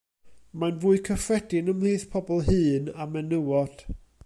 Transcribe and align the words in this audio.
Mae'n 0.61 0.79
fwy 0.85 0.99
cyffredin 1.09 1.69
ymhlith 1.75 2.07
pobl 2.15 2.43
hŷn 2.49 2.91
a 3.05 3.09
menywod. 3.13 3.89